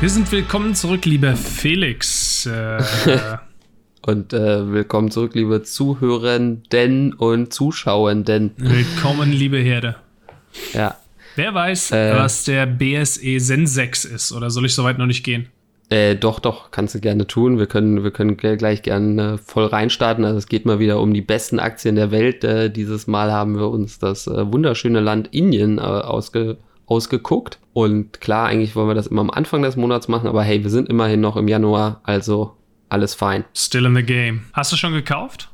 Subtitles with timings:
[0.00, 2.46] Wir sind willkommen zurück, lieber Felix.
[2.46, 2.82] Äh,
[4.06, 8.52] Und äh, willkommen zurück, liebe Zuhörenden und Zuschauenden.
[8.56, 9.96] willkommen, liebe Herde.
[10.72, 10.96] Ja.
[11.34, 12.14] Wer weiß, Äh.
[12.14, 15.48] was der BSE Zen 6 ist, oder soll ich soweit noch nicht gehen?
[15.90, 17.58] Äh, doch, doch, kannst du gerne tun.
[17.58, 20.24] Wir können, wir können gleich gerne voll reinstarten.
[20.24, 22.44] Also es geht mal wieder um die besten Aktien der Welt.
[22.44, 27.58] Äh, dieses Mal haben wir uns das äh, wunderschöne Land Indien äh, ausge, ausgeguckt.
[27.72, 30.70] Und klar, eigentlich wollen wir das immer am Anfang des Monats machen, aber hey, wir
[30.70, 32.56] sind immerhin noch im Januar, also
[32.88, 33.44] alles fein.
[33.54, 34.42] Still in the game.
[34.52, 35.50] Hast du schon gekauft?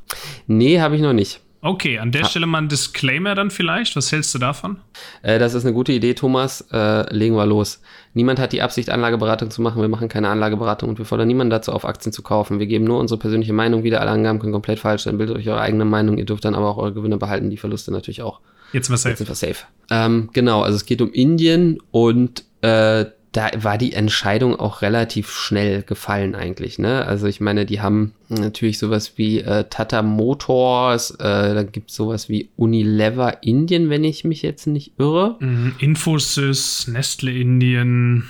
[0.47, 1.41] Nee, habe ich noch nicht.
[1.65, 3.95] Okay, an der Stelle mal ein Disclaimer dann vielleicht.
[3.95, 4.81] Was hältst du davon?
[5.21, 6.59] Äh, das ist eine gute Idee, Thomas.
[6.73, 7.81] Äh, legen wir los.
[8.13, 9.81] Niemand hat die Absicht, Anlageberatung zu machen.
[9.81, 12.59] Wir machen keine Anlageberatung und wir fordern niemanden dazu auf, Aktien zu kaufen.
[12.59, 14.01] Wir geben nur unsere persönliche Meinung wieder.
[14.01, 15.17] Alle Angaben können komplett falsch sein.
[15.17, 16.17] Bildet euch eure eigene Meinung.
[16.17, 18.41] Ihr dürft dann aber auch eure Gewinne behalten, die Verluste natürlich auch.
[18.73, 19.15] Jetzt mal Jetzt safe.
[19.15, 19.65] sind wir safe.
[19.89, 25.31] Ähm, genau, also es geht um Indien und äh, da war die Entscheidung auch relativ
[25.31, 26.77] schnell gefallen eigentlich.
[26.77, 27.03] Ne?
[27.03, 31.95] Also ich meine, die haben natürlich sowas wie äh, Tata Motors, äh, da gibt es
[31.95, 35.37] sowas wie Unilever Indien, wenn ich mich jetzt nicht irre.
[35.39, 38.29] Mhm, Infosys, Nestle Indien,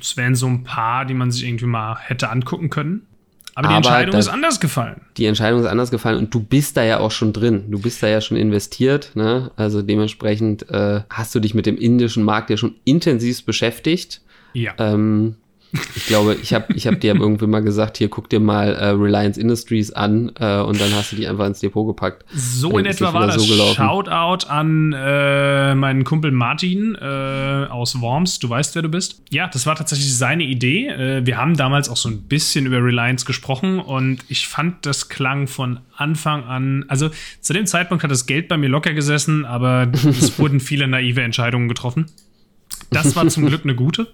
[0.00, 3.06] es wären so ein paar, die man sich irgendwie mal hätte angucken können.
[3.54, 5.00] Aber die Aber Entscheidung das- ist anders gefallen.
[5.16, 7.64] die Entscheidung ist anders gefallen und du bist da ja auch schon drin.
[7.70, 9.50] Du bist da ja schon investiert, ne?
[9.56, 14.20] Also dementsprechend äh, hast du dich mit dem indischen Markt ja schon intensivst beschäftigt.
[14.52, 14.72] Ja.
[14.78, 15.36] Ähm,
[15.94, 18.88] ich glaube, ich habe ich hab dir irgendwie mal gesagt, hier guck dir mal äh,
[18.88, 22.24] Reliance Industries an äh, und dann hast du die einfach ins Depot gepackt.
[22.34, 23.42] So Dann in etwa war das.
[23.42, 23.76] so gelaufen.
[23.76, 28.38] Shoutout an äh, meinen Kumpel Martin äh, aus Worms.
[28.40, 29.22] Du weißt, wer du bist.
[29.30, 30.88] Ja, das war tatsächlich seine Idee.
[30.88, 35.08] Äh, wir haben damals auch so ein bisschen über Reliance gesprochen und ich fand, das
[35.08, 36.84] klang von Anfang an.
[36.88, 37.10] Also
[37.40, 41.22] zu dem Zeitpunkt hat das Geld bei mir locker gesessen, aber es wurden viele naive
[41.22, 42.06] Entscheidungen getroffen.
[42.90, 44.08] Das war zum Glück eine gute.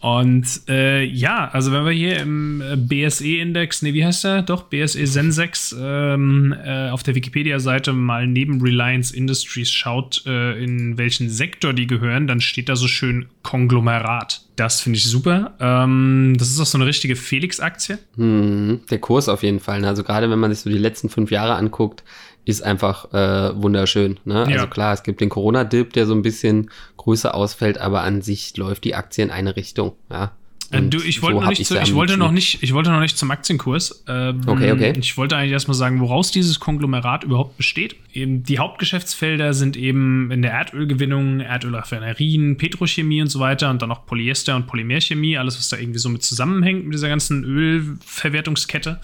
[0.00, 4.42] Und äh, ja, also wenn wir hier im äh, BSE-Index, nee, wie heißt der?
[4.42, 10.98] Doch, BSE Sensex ähm, äh, auf der Wikipedia-Seite mal neben Reliance Industries schaut, äh, in
[10.98, 14.42] welchen Sektor die gehören, dann steht da so schön Konglomerat.
[14.54, 15.54] Das finde ich super.
[15.58, 17.98] Ähm, das ist auch so eine richtige Felix-Aktie.
[18.16, 19.80] Hm, der Kurs auf jeden Fall.
[19.80, 19.88] Ne?
[19.88, 22.04] Also gerade wenn man sich so die letzten fünf Jahre anguckt,
[22.48, 24.18] ist einfach äh, wunderschön.
[24.24, 24.46] Ne?
[24.48, 24.56] Ja.
[24.56, 28.56] Also klar, es gibt den Corona-Dip, der so ein bisschen größer ausfällt, aber an sich
[28.56, 29.92] läuft die Aktie in eine Richtung.
[30.10, 30.32] Ja?
[30.70, 32.72] Äh, Und du, ich so wollte noch hab nicht, zu, ich wollte noch nicht, ich
[32.72, 34.02] wollte noch nicht zum Aktienkurs.
[34.08, 34.94] Ähm, Okay, okay.
[34.98, 37.96] Ich wollte eigentlich erstmal sagen, woraus dieses Konglomerat überhaupt besteht.
[38.14, 43.90] Eben die Hauptgeschäftsfelder sind eben in der Erdölgewinnung, Erdölraffinerien, Petrochemie und so weiter und dann
[43.90, 49.00] noch Polyester und Polymerchemie, alles was da irgendwie so mit zusammenhängt mit dieser ganzen Ölverwertungskette.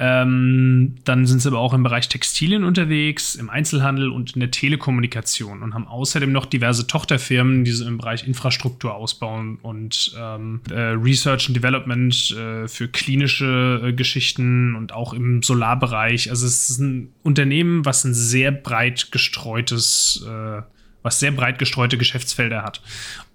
[0.00, 4.52] Ähm, dann sind sie aber auch im Bereich Textilien unterwegs, im Einzelhandel und in der
[4.52, 10.60] Telekommunikation und haben außerdem noch diverse Tochterfirmen, die so im Bereich Infrastruktur ausbauen und ähm,
[10.70, 16.30] äh, Research and Development äh, für klinische äh, Geschichten und auch im Solarbereich.
[16.30, 20.62] Also es ist ein Unternehmen, was ein sehr breit gestreutes, äh,
[21.02, 22.82] was sehr breit gestreute Geschäftsfelder hat.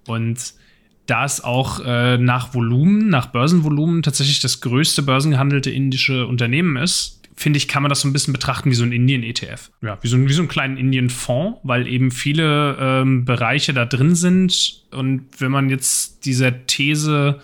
[0.07, 0.53] Und
[1.06, 7.19] da es auch äh, nach Volumen, nach Börsenvolumen tatsächlich das größte börsengehandelte indische Unternehmen ist,
[7.36, 9.72] finde ich, kann man das so ein bisschen betrachten wie so ein Indien-ETF.
[9.81, 13.86] Ja, wie so, ein- wie so einen kleinen Indien-Fonds, weil eben viele ähm, Bereiche da
[13.86, 14.84] drin sind.
[14.92, 17.40] Und wenn man jetzt dieser These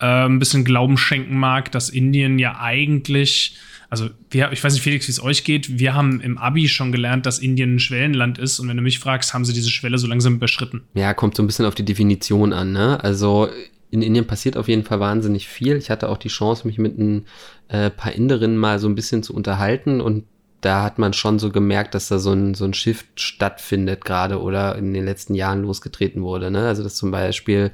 [0.00, 3.56] äh, ein bisschen Glauben schenken mag, dass Indien ja eigentlich,
[3.88, 6.92] also wir, ich weiß nicht, Felix, wie es euch geht, wir haben im Abi schon
[6.92, 8.58] gelernt, dass Indien ein Schwellenland ist.
[8.58, 10.82] Und wenn du mich fragst, haben sie diese Schwelle so langsam überschritten.
[10.94, 13.02] Ja, kommt so ein bisschen auf die Definition an, ne?
[13.02, 13.48] Also
[13.90, 15.76] in Indien passiert auf jeden Fall wahnsinnig viel.
[15.76, 17.26] Ich hatte auch die Chance, mich mit ein
[17.68, 20.24] äh, paar Inderinnen mal so ein bisschen zu unterhalten und
[20.60, 24.40] da hat man schon so gemerkt, dass da so ein, so ein Shift stattfindet gerade
[24.40, 26.50] oder in den letzten Jahren losgetreten wurde.
[26.50, 26.66] Ne?
[26.66, 27.70] Also dass zum Beispiel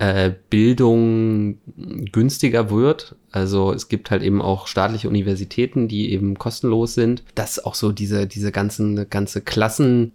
[0.00, 1.58] äh, Bildung
[2.10, 3.14] günstiger wird.
[3.32, 7.22] Also es gibt halt eben auch staatliche Universitäten, die eben kostenlos sind.
[7.34, 10.12] Dass auch so diese, diese ganzen, ganze Klassen,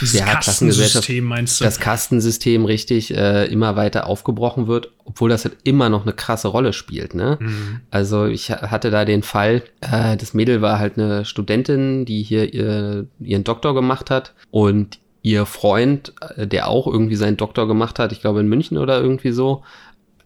[0.00, 1.64] Dieses ja, Klassengesellschaft, Kastensystem meinst du?
[1.64, 6.48] das Kastensystem richtig äh, immer weiter aufgebrochen wird, obwohl das halt immer noch eine krasse
[6.48, 7.14] Rolle spielt.
[7.14, 7.38] Ne?
[7.40, 7.80] Mhm.
[7.90, 12.22] Also ich ha- hatte da den Fall, äh, das Mädel war halt eine Studentin, die
[12.22, 17.66] hier ihr, ihren Doktor gemacht hat und ihr Freund, äh, der auch irgendwie seinen Doktor
[17.66, 19.62] gemacht hat, ich glaube in München oder irgendwie so.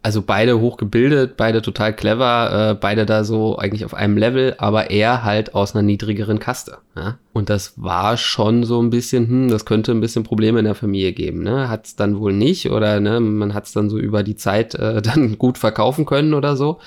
[0.01, 4.91] Also beide hochgebildet, beide total clever, äh, beide da so eigentlich auf einem Level, aber
[4.91, 6.77] er halt aus einer niedrigeren Kaste.
[6.95, 7.17] Ja?
[7.33, 10.75] Und das war schon so ein bisschen, hm, das könnte ein bisschen Probleme in der
[10.75, 11.43] Familie geben.
[11.43, 11.67] Ne?
[11.67, 14.75] Hat es dann wohl nicht oder ne, man hat es dann so über die Zeit
[14.75, 16.79] äh, dann gut verkaufen können oder so.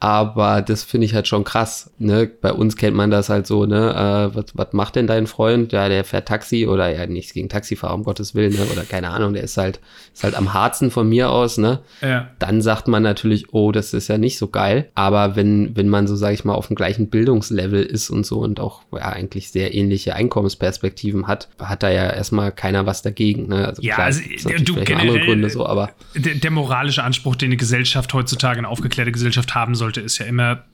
[0.00, 1.90] Aber das finde ich halt schon krass.
[1.98, 2.30] Ne?
[2.40, 5.72] Bei uns kennt man das halt so, ne, äh, was, was macht denn dein Freund?
[5.72, 8.64] Ja, der fährt Taxi oder ja, nichts gegen Taxifahrer, um Gottes Willen, ne?
[8.72, 9.80] Oder keine Ahnung, der ist halt,
[10.14, 11.80] ist halt am Harzen von mir aus, ne?
[12.00, 12.28] Ja.
[12.38, 14.88] Dann sagt man natürlich, oh, das ist ja nicht so geil.
[14.94, 18.38] Aber wenn, wenn man so, sage ich mal, auf dem gleichen Bildungslevel ist und so
[18.38, 23.48] und auch ja, eigentlich sehr ähnliche Einkommensperspektiven hat, hat da ja erstmal keiner was dagegen.
[23.48, 23.66] Ne?
[23.66, 24.22] Also, ja, klar, also
[24.62, 28.68] du generell, andere Gründe so, aber der, der moralische Anspruch, den eine Gesellschaft heutzutage, eine
[28.68, 30.64] aufgeklärte Gesellschaft haben soll, sollte, ist ja immer,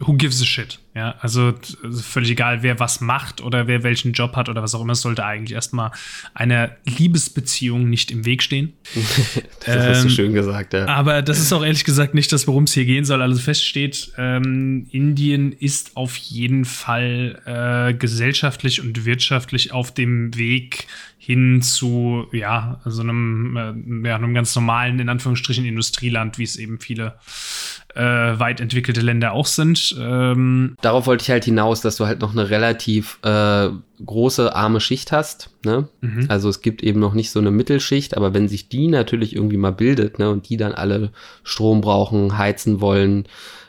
[0.00, 0.78] who gives a shit?
[0.94, 4.74] Ja, also, also völlig egal, wer was macht oder wer welchen Job hat oder was
[4.74, 5.92] auch immer, es sollte eigentlich erstmal
[6.34, 8.72] einer Liebesbeziehung nicht im Weg stehen.
[9.64, 10.86] das ähm, hast du ähm, schön gesagt, ja.
[10.86, 13.22] Aber das ist auch ehrlich gesagt nicht das, worum es hier gehen soll.
[13.22, 20.86] Also feststeht, ähm, Indien ist auf jeden Fall äh, gesellschaftlich und wirtschaftlich auf dem Weg
[21.22, 23.56] hin zu ja, so einem,
[24.04, 27.18] äh, ja, einem ganz normalen, in Anführungsstrichen, Industrieland, wie es eben viele
[27.94, 28.02] äh,
[28.38, 29.96] weit entwickelte Länder auch sind.
[29.98, 33.68] Ähm, Darauf wollte ich halt hinaus, dass du halt noch eine relativ äh,
[34.04, 35.50] große arme Schicht hast.
[35.64, 35.88] Ne?
[36.00, 36.26] Mhm.
[36.28, 39.56] Also es gibt eben noch nicht so eine Mittelschicht, aber wenn sich die natürlich irgendwie
[39.56, 41.10] mal bildet ne, und die dann alle
[41.42, 43.26] Strom brauchen, heizen wollen,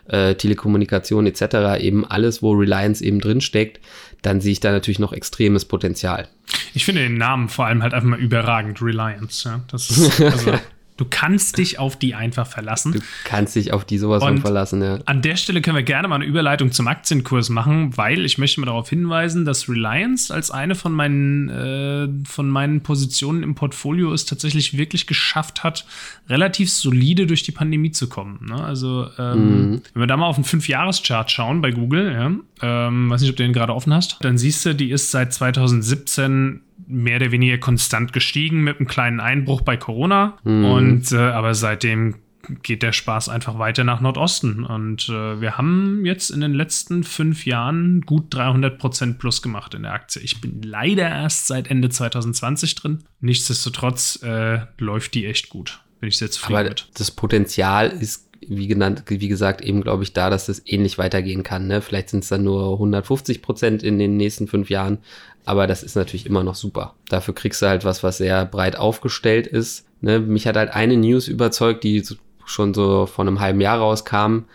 [0.08, 3.80] äh, Telekommunikation etc., eben alles, wo Reliance eben drin steckt,
[4.22, 6.28] dann sehe ich da natürlich noch extremes Potenzial.
[6.74, 9.50] Ich finde den Namen vor allem halt einfach mal überragend, Reliance.
[9.50, 9.62] Ja?
[9.72, 10.54] Das ist, also
[11.02, 12.92] Du kannst dich auf die einfach verlassen.
[12.92, 15.00] Du kannst dich auf die sowas von verlassen, ja.
[15.06, 18.60] An der Stelle können wir gerne mal eine Überleitung zum Aktienkurs machen, weil ich möchte
[18.60, 24.14] mal darauf hinweisen, dass Reliance als eine von meinen, äh, von meinen Positionen im Portfolio
[24.14, 25.88] es tatsächlich wirklich geschafft hat,
[26.30, 28.46] relativ solide durch die Pandemie zu kommen.
[28.48, 28.64] Ne?
[28.64, 29.82] Also, ähm, mhm.
[29.96, 32.32] wenn wir da mal auf den 5-Jahres-Chart schauen bei Google, ja,
[32.62, 35.34] ähm, weiß nicht, ob du den gerade offen hast, dann siehst du, die ist seit
[35.34, 40.38] 2017 mehr oder weniger konstant gestiegen mit einem kleinen Einbruch bei Corona.
[40.44, 40.66] Mhm.
[40.66, 42.16] Und äh, aber seitdem
[42.64, 44.64] geht der Spaß einfach weiter nach Nordosten.
[44.64, 49.74] Und äh, wir haben jetzt in den letzten fünf Jahren gut 300 Prozent plus gemacht
[49.74, 50.22] in der Aktie.
[50.22, 53.04] Ich bin leider erst seit Ende 2020 drin.
[53.20, 55.82] Nichtsdestotrotz äh, läuft die echt gut.
[56.00, 56.90] Bin ich sehr zufrieden Aber mit.
[56.96, 61.44] Das Potenzial ist wie genannt, wie gesagt, eben glaube ich da, dass das ähnlich weitergehen
[61.44, 61.68] kann.
[61.68, 61.82] Ne?
[61.82, 65.00] Vielleicht sind es dann nur 150 Prozent in den nächsten fünf Jahren,
[65.46, 66.96] aber das ist natürlich immer noch super.
[67.10, 69.86] Dafür kriegst du halt was, was sehr breit aufgestellt ist.
[70.02, 70.20] Ne?
[70.20, 72.04] Mich hat halt eine News überzeugt, die
[72.46, 74.46] schon so vor einem halben Jahr rauskam,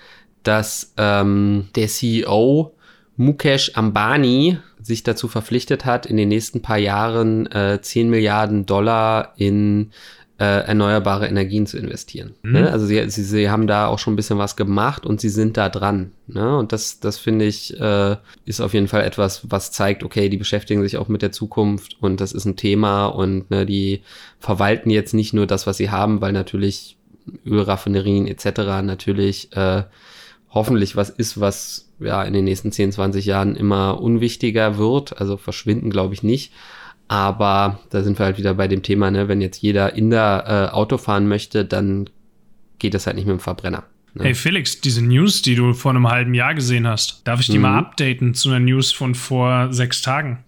[0.42, 2.72] dass ähm, der CEO
[3.16, 9.32] Mukesh Ambani sich dazu verpflichtet hat, in den nächsten paar Jahren äh, 10 Milliarden Dollar
[9.36, 9.90] in
[10.38, 12.34] äh, erneuerbare Energien zu investieren.
[12.42, 12.52] Mhm.
[12.52, 12.70] Ne?
[12.70, 15.56] Also sie, sie, sie haben da auch schon ein bisschen was gemacht und sie sind
[15.56, 16.12] da dran.
[16.26, 16.58] Ne?
[16.58, 20.36] Und das, das finde ich, äh, ist auf jeden Fall etwas, was zeigt, okay, die
[20.36, 24.02] beschäftigen sich auch mit der Zukunft und das ist ein Thema und ne, die
[24.38, 26.98] verwalten jetzt nicht nur das, was sie haben, weil natürlich
[27.46, 28.60] Ölraffinerien etc.
[28.82, 29.84] natürlich äh,
[30.50, 35.18] hoffentlich was ist, was ja in den nächsten 10, 20 Jahren immer unwichtiger wird.
[35.18, 36.52] Also verschwinden glaube ich nicht.
[37.08, 40.70] Aber da sind wir halt wieder bei dem Thema, ne, wenn jetzt jeder in der
[40.72, 42.10] äh, Auto fahren möchte, dann
[42.78, 43.84] geht das halt nicht mit dem Verbrenner.
[44.14, 44.24] Ne?
[44.24, 47.58] Hey Felix, diese News, die du vor einem halben Jahr gesehen hast, darf ich die
[47.58, 47.62] mhm.
[47.62, 50.38] mal updaten zu einer News von vor sechs Tagen?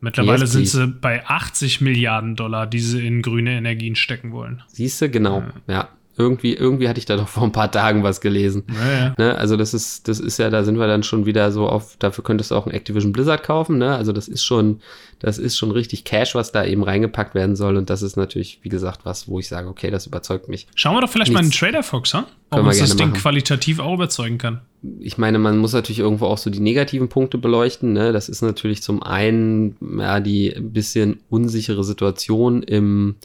[0.00, 4.62] Mittlerweile yes, sind sie bei 80 Milliarden Dollar, die sie in grüne Energien stecken wollen.
[4.68, 5.74] Siehst du, genau, ja.
[5.74, 5.88] ja
[6.20, 8.64] irgendwie, irgendwie hatte ich da doch vor ein paar Tagen was gelesen.
[8.68, 9.36] Ja, Ne?
[9.36, 12.22] Also das ist, das ist ja, da sind wir dann schon wieder so auf, dafür
[12.22, 13.96] könntest du auch ein Activision Blizzard kaufen, ne?
[13.96, 14.80] Also das ist schon,
[15.18, 17.76] das ist schon richtig Cash, was da eben reingepackt werden soll.
[17.76, 20.66] Und das ist natürlich, wie gesagt, was, wo ich sage, okay, das überzeugt mich.
[20.74, 21.60] Schauen wir doch vielleicht Nichts.
[21.60, 22.26] mal einen Trader Fox, ha?
[22.50, 23.20] Ob uns das Ding machen.
[23.20, 24.60] qualitativ auch überzeugen kann.
[24.98, 27.92] Ich meine, man muss natürlich irgendwo auch so die negativen Punkte beleuchten.
[27.92, 28.12] Ne?
[28.12, 33.16] Das ist natürlich zum einen ja die bisschen unsichere Situation im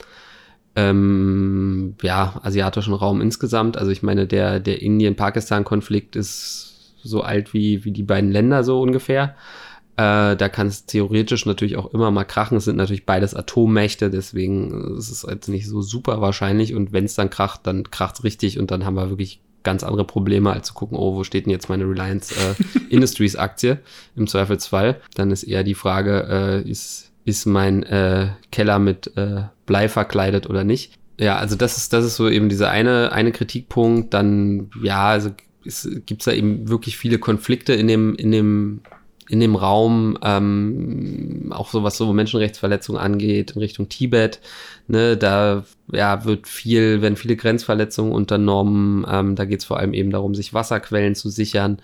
[0.76, 3.78] ähm, ja, asiatischen Raum insgesamt.
[3.78, 8.82] Also ich meine, der, der Indien-Pakistan-Konflikt ist so alt wie, wie die beiden Länder so
[8.82, 9.36] ungefähr.
[9.98, 12.58] Äh, da kann es theoretisch natürlich auch immer mal krachen.
[12.58, 16.76] Es sind natürlich beides Atommächte, deswegen ist es jetzt nicht so super wahrscheinlich.
[16.76, 19.84] Und wenn es dann kracht, dann kracht es richtig und dann haben wir wirklich ganz
[19.84, 23.80] andere Probleme, als zu gucken, oh, wo steht denn jetzt meine Reliance äh, Industries Aktie
[24.16, 25.02] im Zweifelsfall.
[25.16, 26.28] Dann ist eher die Frage,
[26.66, 30.94] äh, ist ist mein äh, Keller mit äh, Blei verkleidet oder nicht.
[31.20, 34.14] Ja, also das ist, das ist so eben dieser eine, eine Kritikpunkt.
[34.14, 35.32] Dann, ja, also
[35.66, 38.82] es gibt da eben wirklich viele Konflikte in dem, in dem,
[39.28, 44.40] in dem Raum, ähm, auch so was so Menschenrechtsverletzungen angeht, in Richtung Tibet.
[44.88, 49.06] Ne, da ja, wird viel, werden viele Grenzverletzungen unternommen.
[49.10, 51.80] Ähm, da geht es vor allem eben darum, sich Wasserquellen zu sichern.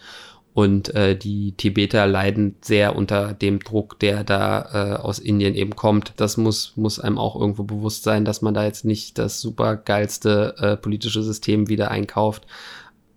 [0.54, 5.78] Und äh, die Tibeter leiden sehr unter dem Druck, der da äh, aus Indien eben
[5.78, 6.14] kommt.
[6.18, 9.78] Das muss, muss einem auch irgendwo bewusst sein, dass man da jetzt nicht das super
[9.78, 12.46] geilste äh, politische System wieder einkauft.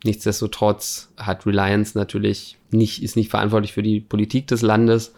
[0.04, 5.14] nichtsdestotrotz hat Reliance natürlich nicht, ist nicht verantwortlich für die Politik des Landes.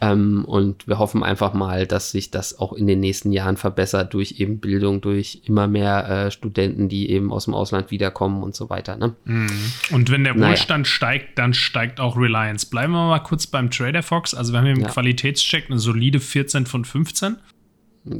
[0.00, 4.14] Ähm, und wir hoffen einfach mal, dass sich das auch in den nächsten Jahren verbessert
[4.14, 8.54] durch eben Bildung, durch immer mehr äh, Studenten, die eben aus dem Ausland wiederkommen und
[8.54, 8.96] so weiter.
[8.96, 9.16] Ne?
[9.24, 9.48] Mhm.
[9.90, 10.50] Und wenn der naja.
[10.50, 12.66] Wohlstand steigt, dann steigt auch Reliance.
[12.68, 14.34] Bleiben wir mal kurz beim Trader Fox.
[14.34, 14.88] Also wir haben hier im ja.
[14.88, 17.36] Qualitätscheck eine solide 14 von 15.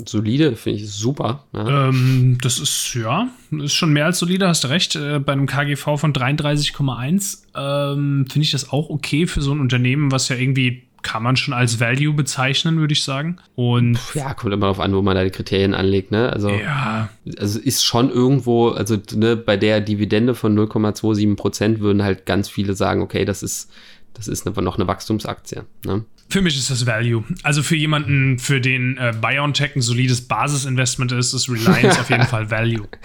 [0.04, 1.44] Solide, finde ich super.
[1.54, 1.88] Ja.
[1.88, 4.96] Ähm, das ist, ja, ist schon mehr als solide, hast recht.
[4.96, 9.60] Äh, bei einem KGV von 33,1 ähm, finde ich das auch okay für so ein
[9.60, 13.38] Unternehmen, was ja irgendwie kann man schon als Value bezeichnen, würde ich sagen.
[13.54, 16.32] Und ja, kommt immer darauf an, wo man da die Kriterien anlegt, ne?
[16.32, 17.08] Also, ja.
[17.38, 22.48] also ist schon irgendwo, also ne, bei der Dividende von 0,27 Prozent würden halt ganz
[22.48, 23.70] viele sagen, okay, das ist,
[24.14, 25.62] das ist noch eine Wachstumsaktie.
[25.84, 26.04] Ne?
[26.30, 27.24] Für mich ist das Value.
[27.42, 32.26] Also für jemanden, für den äh, BioNTech ein solides Basisinvestment ist, ist Reliance auf jeden
[32.26, 32.86] Fall Value.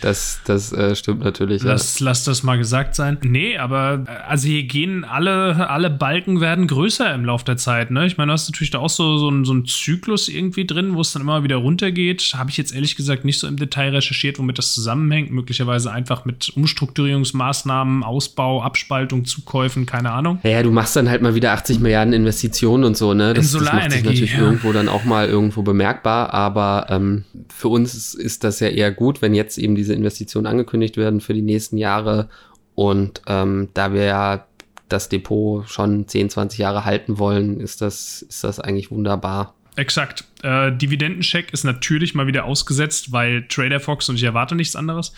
[0.00, 1.62] Das, das äh, stimmt natürlich.
[1.62, 2.04] Lass, ja.
[2.04, 3.16] lass das mal gesagt sein.
[3.22, 7.90] Nee, aber äh, also hier gehen alle, alle Balken werden größer im Laufe der Zeit.
[7.90, 8.04] Ne?
[8.04, 10.94] Ich meine, du hast natürlich da auch so, so, ein, so einen Zyklus irgendwie drin,
[10.94, 12.34] wo es dann immer wieder runtergeht.
[12.36, 15.30] Habe ich jetzt ehrlich gesagt nicht so im Detail recherchiert, womit das zusammenhängt.
[15.30, 20.38] Möglicherweise einfach mit Umstrukturierungsmaßnahmen, Ausbau, Abspaltung, Zukäufen, keine Ahnung.
[20.42, 23.34] Ja, du machst dann halt mal wieder 80 Milliarden Investitionen Investitionen und so, ne?
[23.34, 24.40] Das, das macht sich natürlich ja.
[24.40, 28.90] irgendwo dann auch mal irgendwo bemerkbar, aber ähm, für uns ist, ist, das ja eher
[28.90, 32.28] gut, wenn jetzt eben diese Investitionen angekündigt werden für die nächsten Jahre
[32.74, 34.46] und ähm, da wir ja
[34.88, 39.54] das Depot schon 10, 20 Jahre halten wollen, ist das, ist das eigentlich wunderbar.
[39.76, 40.24] Exakt.
[40.42, 45.12] Äh, Dividendencheck ist natürlich mal wieder ausgesetzt, weil Trader Fox und ich erwarte nichts anderes.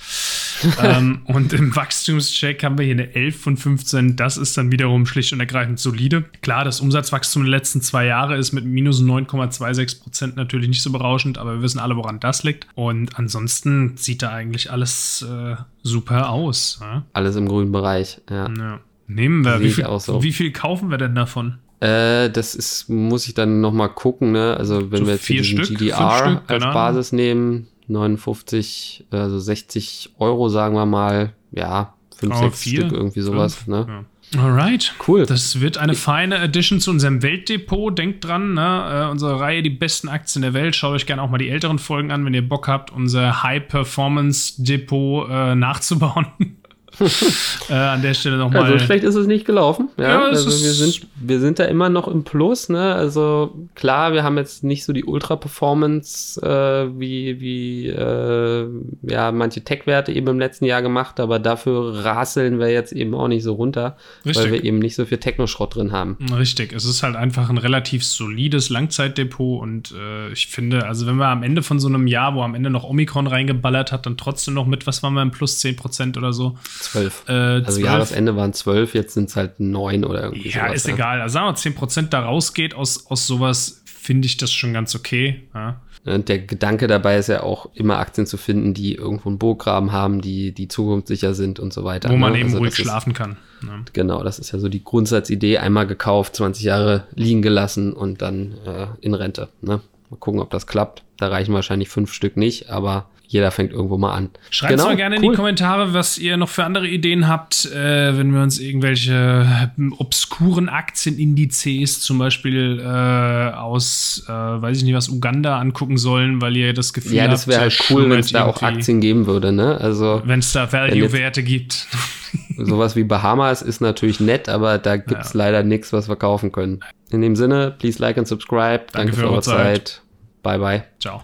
[0.82, 4.16] ähm, und im Wachstumscheck haben wir hier eine 11 von 15.
[4.16, 6.24] Das ist dann wiederum schlicht und ergreifend solide.
[6.40, 10.90] Klar, das Umsatzwachstum der letzten zwei Jahre ist mit minus 9,26 Prozent natürlich nicht so
[10.90, 12.66] berauschend, aber wir wissen alle, woran das liegt.
[12.74, 16.78] Und ansonsten sieht da eigentlich alles äh, super aus.
[16.80, 17.04] Ja?
[17.12, 18.48] Alles im grünen Bereich, ja.
[18.48, 18.80] ja.
[19.08, 19.60] Nehmen wir.
[19.60, 20.22] Wie viel, so.
[20.22, 21.58] wie viel kaufen wir denn davon?
[21.80, 24.56] Äh, das ist, muss ich dann nochmal gucken, ne?
[24.56, 30.14] Also wenn so wir jetzt diesen Stück, GDR Stück, als Basis nehmen, 59, also 60
[30.18, 33.86] Euro, sagen wir mal, ja, 5, oh, 6 vier, Stück, irgendwie sowas, fünf, ne?
[33.88, 34.04] Ja.
[34.34, 34.94] Alright.
[35.06, 35.24] Cool.
[35.24, 37.96] Das wird eine feine Addition zu unserem Weltdepot.
[37.96, 39.04] Denkt dran, ne?
[39.06, 40.74] Äh, unsere Reihe Die besten Aktien der Welt.
[40.74, 45.28] Schaut euch gerne auch mal die älteren Folgen an, wenn ihr Bock habt, unser High-Performance-Depot
[45.30, 46.26] äh, nachzubauen.
[47.68, 48.64] äh, an der Stelle nochmal.
[48.64, 49.90] Also schlecht ist es nicht gelaufen.
[49.98, 52.68] Ja, ja also wir sind, wir sind da immer noch im Plus.
[52.68, 52.94] Ne?
[52.94, 58.68] Also klar, wir haben jetzt nicht so die Ultra-Performance äh, wie, wie äh,
[59.02, 63.28] ja, manche Tech-Werte eben im letzten Jahr gemacht, aber dafür raseln wir jetzt eben auch
[63.28, 64.44] nicht so runter, Richtig.
[64.44, 66.16] weil wir eben nicht so viel Technoschrott drin haben.
[66.36, 71.16] Richtig, es ist halt einfach ein relativ solides Langzeitdepot und äh, ich finde, also wenn
[71.16, 74.16] wir am Ende von so einem Jahr, wo am Ende noch Omikron reingeballert hat, dann
[74.16, 76.56] trotzdem noch mit, was waren wir im Plus 10% oder so,
[76.90, 77.24] Zwölf.
[77.28, 77.84] Äh, also 12.
[77.84, 80.94] Jahresende waren zwölf, jetzt sind es halt neun oder irgendwie Ja, sowas, ist ja.
[80.94, 81.20] egal.
[81.20, 84.94] Also sagen wir, zehn Prozent da rausgeht aus, aus sowas, finde ich das schon ganz
[84.94, 85.42] okay.
[85.54, 85.80] Ja.
[86.04, 89.90] Und der Gedanke dabei ist ja auch, immer Aktien zu finden, die irgendwo einen Burggraben
[89.90, 92.10] haben, die, die zukunftssicher sind und so weiter.
[92.10, 92.38] Wo man ne?
[92.38, 93.36] eben also ruhig schlafen ist, kann.
[93.60, 93.84] Ne?
[93.92, 95.58] Genau, das ist ja so die Grundsatzidee.
[95.58, 99.48] Einmal gekauft, 20 Jahre liegen gelassen und dann äh, in Rente.
[99.62, 99.80] Ne?
[100.10, 101.02] Mal gucken, ob das klappt.
[101.16, 104.30] Da reichen wahrscheinlich fünf Stück nicht, aber jeder fängt irgendwo mal an.
[104.50, 105.24] Schreibt genau, mal gerne cool.
[105.24, 109.72] in die Kommentare, was ihr noch für andere Ideen habt, äh, wenn wir uns irgendwelche
[109.76, 116.40] äh, obskuren Aktienindizes zum Beispiel äh, aus, äh, weiß ich nicht was, Uganda angucken sollen,
[116.40, 117.26] weil ihr das Gefühl habt.
[117.26, 119.78] Ja, das wäre halt cool, wenn es da auch Aktien geben würde, ne?
[119.80, 120.22] Also.
[120.24, 121.86] Wenn es da Value-Werte gibt.
[122.56, 125.38] Sowas wie Bahamas ist natürlich nett, aber da gibt es ja.
[125.38, 126.80] leider nichts, was wir kaufen können.
[127.10, 128.86] In dem Sinne, please like and subscribe.
[128.92, 129.88] Danke, Danke für, für eure Zeit.
[129.88, 130.02] Zeit.
[130.42, 130.84] Bye, bye.
[131.00, 131.22] Ciao.